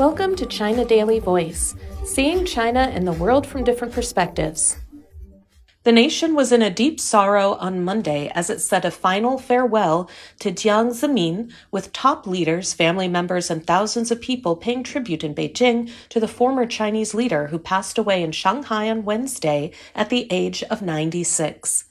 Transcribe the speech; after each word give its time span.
Welcome 0.00 0.34
to 0.36 0.46
China 0.46 0.86
Daily 0.86 1.18
Voice, 1.18 1.74
seeing 2.06 2.46
China 2.46 2.90
and 2.90 3.06
the 3.06 3.12
world 3.12 3.46
from 3.46 3.64
different 3.64 3.92
perspectives. 3.92 4.78
The 5.82 5.92
nation 5.92 6.34
was 6.34 6.52
in 6.52 6.62
a 6.62 6.70
deep 6.70 6.98
sorrow 6.98 7.52
on 7.56 7.84
Monday 7.84 8.32
as 8.34 8.48
it 8.48 8.60
said 8.60 8.86
a 8.86 8.90
final 8.90 9.36
farewell 9.36 10.08
to 10.38 10.52
Jiang 10.52 10.92
Zemin, 10.92 11.52
with 11.70 11.92
top 11.92 12.26
leaders, 12.26 12.72
family 12.72 13.08
members, 13.08 13.50
and 13.50 13.66
thousands 13.66 14.10
of 14.10 14.22
people 14.22 14.56
paying 14.56 14.82
tribute 14.82 15.22
in 15.22 15.34
Beijing 15.34 15.92
to 16.08 16.18
the 16.18 16.26
former 16.26 16.64
Chinese 16.64 17.12
leader 17.12 17.48
who 17.48 17.58
passed 17.58 17.98
away 17.98 18.22
in 18.22 18.32
Shanghai 18.32 18.88
on 18.88 19.04
Wednesday 19.04 19.70
at 19.94 20.08
the 20.08 20.26
age 20.30 20.62
of 20.70 20.80
96. 20.80 21.84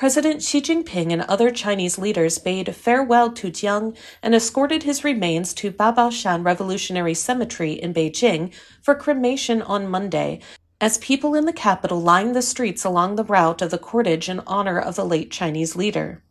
President 0.00 0.42
Xi 0.42 0.62
Jinping 0.62 1.12
and 1.12 1.20
other 1.20 1.50
Chinese 1.50 1.98
leaders 1.98 2.38
bade 2.38 2.74
farewell 2.74 3.30
to 3.32 3.50
Jiang 3.50 3.94
and 4.22 4.34
escorted 4.34 4.84
his 4.84 5.04
remains 5.04 5.52
to 5.52 5.70
Babaoshan 5.70 6.42
Revolutionary 6.42 7.12
Cemetery 7.12 7.72
in 7.72 7.92
Beijing 7.92 8.50
for 8.80 8.94
cremation 8.94 9.60
on 9.60 9.90
Monday, 9.90 10.40
as 10.80 10.96
people 10.96 11.34
in 11.34 11.44
the 11.44 11.52
capital 11.52 12.00
lined 12.00 12.34
the 12.34 12.40
streets 12.40 12.82
along 12.82 13.16
the 13.16 13.24
route 13.24 13.60
of 13.60 13.70
the 13.70 13.76
cortege 13.76 14.30
in 14.30 14.40
honor 14.46 14.80
of 14.80 14.96
the 14.96 15.04
late 15.04 15.30
Chinese 15.30 15.76
leader. 15.76 16.22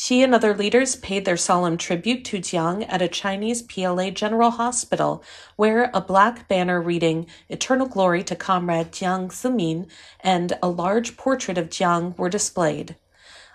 Xi 0.00 0.22
and 0.22 0.32
other 0.32 0.54
leaders 0.54 0.94
paid 0.94 1.24
their 1.24 1.36
solemn 1.36 1.76
tribute 1.76 2.24
to 2.26 2.38
Jiang 2.38 2.86
at 2.88 3.02
a 3.02 3.08
Chinese 3.08 3.62
PLA 3.62 4.10
General 4.10 4.52
Hospital, 4.52 5.24
where 5.56 5.90
a 5.92 6.00
black 6.00 6.46
banner 6.46 6.80
reading 6.80 7.26
Eternal 7.48 7.88
Glory 7.88 8.22
to 8.22 8.36
Comrade 8.36 8.92
Jiang 8.92 9.26
Zemin 9.32 9.88
and 10.20 10.56
a 10.62 10.68
large 10.68 11.16
portrait 11.16 11.58
of 11.58 11.68
Jiang 11.68 12.16
were 12.16 12.28
displayed. 12.28 12.94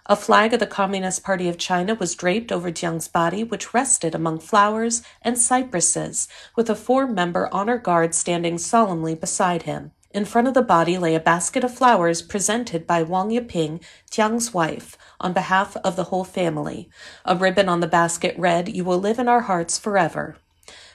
A 0.07 0.17
flag 0.17 0.51
of 0.53 0.59
the 0.59 0.67
Communist 0.67 1.23
Party 1.23 1.47
of 1.47 1.57
China 1.57 1.95
was 1.95 2.13
draped 2.13 2.51
over 2.51 2.73
Jiang's 2.73 3.07
body, 3.07 3.45
which 3.45 3.73
rested 3.73 4.13
among 4.13 4.39
flowers 4.39 5.01
and 5.21 5.39
cypresses, 5.39 6.27
with 6.57 6.69
a 6.69 6.75
four 6.75 7.07
member 7.07 7.47
honor 7.53 7.77
guard 7.77 8.13
standing 8.13 8.57
solemnly 8.57 9.15
beside 9.15 9.63
him. 9.63 9.93
In 10.13 10.25
front 10.25 10.47
of 10.47 10.53
the 10.53 10.61
body 10.61 10.99
lay 10.99 11.15
a 11.15 11.19
basket 11.19 11.63
of 11.63 11.73
flowers 11.73 12.21
presented 12.21 12.85
by 12.85 13.01
Wang 13.01 13.31
Yeping, 13.31 13.81
Jiang's 14.11 14.53
wife, 14.53 14.95
on 15.19 15.33
behalf 15.33 15.75
of 15.77 15.95
the 15.95 16.05
whole 16.05 16.23
family. 16.23 16.87
A 17.25 17.35
ribbon 17.35 17.67
on 17.67 17.79
the 17.79 17.87
basket 17.87 18.37
read, 18.37 18.69
You 18.69 18.83
will 18.83 18.99
live 18.99 19.17
in 19.17 19.27
our 19.27 19.41
hearts 19.41 19.79
forever. 19.79 20.37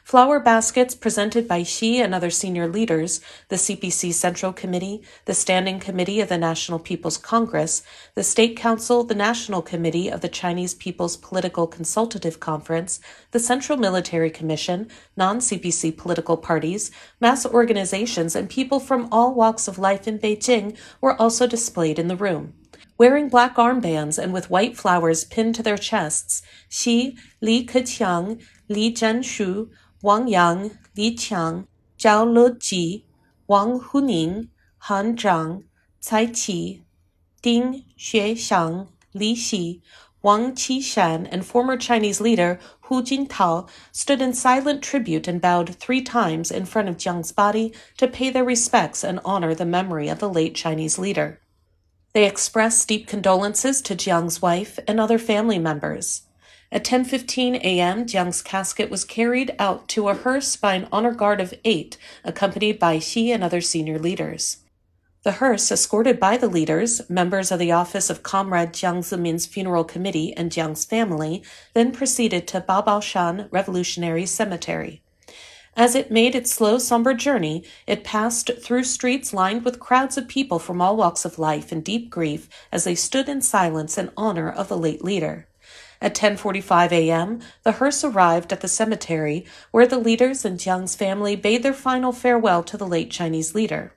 Flower 0.09 0.41
baskets 0.41 0.95
presented 0.95 1.47
by 1.47 1.63
Xi 1.63 2.01
and 2.01 2.15
other 2.15 2.31
senior 2.31 2.67
leaders, 2.67 3.21
the 3.51 3.57
CPC 3.57 4.15
Central 4.15 4.55
Committee, 4.55 5.03
the 5.27 5.35
Standing 5.35 5.79
Committee 5.79 6.23
of 6.23 6.31
the 6.31 6.39
National 6.39 6.79
People's 6.79 7.19
Congress, 7.19 7.83
the 8.15 8.23
State 8.23 8.57
Council, 8.57 9.05
the 9.05 9.15
National 9.15 9.61
Committee 9.61 10.09
of 10.09 10.23
the 10.23 10.29
Chinese 10.31 10.73
People's 10.73 11.19
Political 11.19 11.67
Consultative 11.67 12.41
Conference, 12.41 13.01
the 13.33 13.39
Central 13.39 13.77
Military 13.77 14.31
Commission, 14.31 14.89
non 15.15 15.41
CPC 15.41 15.95
political 15.95 16.39
parties, 16.39 16.91
mass 17.21 17.45
organizations, 17.45 18.35
and 18.35 18.49
people 18.49 18.81
from 18.81 19.09
all 19.13 19.35
walks 19.35 19.69
of 19.69 19.77
life 19.79 20.09
in 20.09 20.19
Beijing 20.19 20.75
were 21.03 21.21
also 21.21 21.47
displayed 21.47 21.99
in 21.99 22.09
the 22.09 22.17
room. 22.17 22.55
Wearing 22.97 23.29
black 23.29 23.57
armbands 23.57 24.17
and 24.19 24.33
with 24.33 24.49
white 24.49 24.75
flowers 24.75 25.25
pinned 25.25 25.55
to 25.57 25.63
their 25.63 25.77
chests, 25.77 26.41
Xi, 26.71 27.15
Li 27.43 27.67
Keqiang, 27.67 28.43
Li 28.71 28.91
Zhanshu, 28.93 29.69
Wang 30.01 30.29
Yang, 30.29 30.79
Li 30.97 31.17
Qiang, 31.17 31.67
Zhao 31.99 32.25
Leji, 32.25 33.05
Wang 33.49 33.81
Huning, 33.81 34.49
Han 34.79 35.17
Zheng, 35.17 35.65
Cai 36.01 36.27
Qi, 36.27 36.83
Ding 37.43 37.85
Xuexiang, 37.99 38.89
Li 39.15 39.35
Xi, 39.35 39.83
Wang 40.23 40.53
Qishan, 40.53 41.29
and 41.31 41.47
former 41.47 41.77
Chinese 41.77 42.21
leader 42.21 42.59
Hu 42.83 43.03
Jintao 43.03 43.69
stood 43.93 44.21
in 44.21 44.33
silent 44.33 44.83
tribute 44.83 45.29
and 45.29 45.41
bowed 45.41 45.75
three 45.77 46.03
times 46.03 46.51
in 46.51 46.65
front 46.65 46.89
of 46.89 46.97
Jiang's 46.97 47.33
body 47.33 47.73
to 47.97 48.09
pay 48.09 48.31
their 48.31 48.45
respects 48.45 49.05
and 49.05 49.21
honor 49.25 49.55
the 49.55 49.65
memory 49.65 50.09
of 50.09 50.19
the 50.19 50.29
late 50.29 50.55
Chinese 50.55 50.99
leader. 50.99 51.41
They 52.15 52.27
expressed 52.27 52.89
deep 52.89 53.07
condolences 53.07 53.81
to 53.83 53.95
Jiang's 53.95 54.41
wife 54.43 54.79
and 54.89 54.99
other 54.99 55.19
family 55.19 55.59
members. 55.59 56.23
At 56.71 56.85
10:15 56.85 57.55
a.m., 57.65 58.05
Jiang's 58.05 58.43
casket 58.43 58.91
was 58.91 59.05
carried 59.05 59.55
out 59.59 59.89
to 59.89 60.11
a 60.11 60.15
hearse 60.15 60.55
by 60.55 60.75
an 60.75 60.87
honor 60.93 61.15
guard 61.15 61.41
of 61.41 61.55
8, 61.65 61.97
accompanied 62.25 62.79
by 62.79 62.99
Xi 62.99 63.33
and 63.33 63.43
other 63.43 63.63
senior 63.63 63.99
leaders. 63.99 64.59
The 65.23 65.33
hearse, 65.33 65.73
escorted 65.73 66.21
by 66.21 66.37
the 66.37 66.47
leaders, 66.47 67.09
members 67.09 67.51
of 67.51 67.59
the 67.59 67.73
office 67.73 68.11
of 68.11 68.23
Comrade 68.23 68.75
Jiang 68.75 69.03
Zemin's 69.03 69.47
funeral 69.47 69.83
committee 69.83 70.37
and 70.37 70.51
Jiang's 70.53 70.85
family, 70.85 71.43
then 71.73 71.91
proceeded 71.91 72.47
to 72.49 72.61
Babaoshan 72.61 73.49
Revolutionary 73.51 74.27
Cemetery. 74.27 75.01
As 75.75 75.95
it 75.95 76.11
made 76.11 76.35
its 76.35 76.53
slow, 76.53 76.77
somber 76.77 77.15
journey, 77.15 77.65
it 77.87 78.05
passed 78.05 78.51
through 78.61 78.85
streets 78.85 79.33
lined 79.33 79.65
with 79.65 79.81
crowds 79.81 80.19
of 80.19 80.29
people 80.29 80.59
from 80.59 80.83
all 80.83 80.99
walks 80.99 81.25
of 81.25 81.39
life 81.39 81.73
in 81.73 81.81
deep 81.81 82.11
grief 82.11 82.47
as 82.71 82.85
they 82.85 82.95
stood 82.95 83.27
in 83.27 83.41
silence 83.41 83.97
in 83.97 84.11
honor 84.19 84.51
of 84.51 84.69
the 84.69 84.77
late 84.77 85.03
leader. 85.03 85.47
At 86.01 86.15
10:45 86.15 86.93
a.m., 86.93 87.41
the 87.65 87.73
hearse 87.73 88.05
arrived 88.05 88.53
at 88.53 88.61
the 88.61 88.69
cemetery 88.69 89.45
where 89.73 89.87
the 89.87 89.99
leaders 89.99 90.45
and 90.45 90.59
Jiang's 90.59 90.95
family 90.95 91.35
bade 91.35 91.63
their 91.63 91.73
final 91.73 92.13
farewell 92.13 92.63
to 92.65 92.77
the 92.77 92.87
late 92.87 93.11
Chinese 93.11 93.55
leader. 93.55 93.95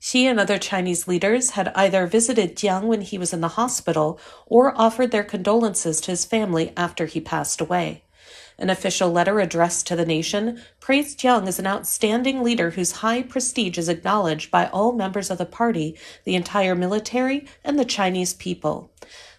Xi 0.00 0.26
and 0.26 0.40
other 0.40 0.58
Chinese 0.58 1.06
leaders 1.06 1.50
had 1.50 1.72
either 1.76 2.06
visited 2.06 2.56
Jiang 2.56 2.84
when 2.84 3.02
he 3.02 3.18
was 3.18 3.32
in 3.32 3.42
the 3.42 3.48
hospital 3.48 4.18
or 4.46 4.76
offered 4.76 5.10
their 5.10 5.22
condolences 5.22 6.00
to 6.00 6.10
his 6.10 6.24
family 6.24 6.72
after 6.76 7.06
he 7.06 7.20
passed 7.20 7.60
away. 7.60 8.02
An 8.60 8.70
official 8.70 9.10
letter 9.10 9.40
addressed 9.40 9.88
to 9.88 9.96
the 9.96 10.06
nation 10.06 10.60
praised 10.78 11.18
Jiang 11.18 11.48
as 11.48 11.58
an 11.58 11.66
outstanding 11.66 12.44
leader 12.44 12.70
whose 12.70 12.92
high 12.92 13.22
prestige 13.22 13.78
is 13.78 13.88
acknowledged 13.88 14.52
by 14.52 14.66
all 14.66 14.92
members 14.92 15.30
of 15.30 15.38
the 15.38 15.46
party, 15.46 15.98
the 16.24 16.36
entire 16.36 16.76
military, 16.76 17.46
and 17.64 17.76
the 17.76 17.84
Chinese 17.84 18.34
people 18.34 18.92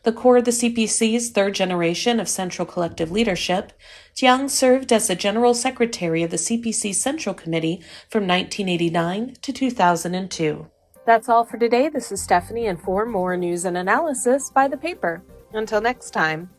the 0.03 0.11
core 0.11 0.37
of 0.37 0.45
the 0.45 0.51
CPC's 0.51 1.29
third 1.29 1.53
generation 1.53 2.19
of 2.19 2.27
Central 2.27 2.65
Collective 2.65 3.11
Leadership, 3.11 3.71
Jiang 4.15 4.49
served 4.49 4.91
as 4.91 5.07
the 5.07 5.15
General 5.15 5.53
Secretary 5.53 6.23
of 6.23 6.31
the 6.31 6.37
CPC 6.37 6.95
Central 6.95 7.35
Committee 7.35 7.81
from 8.09 8.27
1989 8.27 9.35
to 9.41 9.53
2002. 9.53 10.67
That's 11.05 11.29
all 11.29 11.45
for 11.45 11.57
today. 11.57 11.89
This 11.89 12.11
is 12.11 12.21
Stephanie, 12.21 12.67
and 12.67 12.81
for 12.81 13.05
more 13.05 13.37
news 13.37 13.65
and 13.65 13.77
analysis, 13.77 14.49
buy 14.49 14.67
the 14.67 14.77
paper. 14.77 15.21
Until 15.53 15.81
next 15.81 16.11
time. 16.11 16.49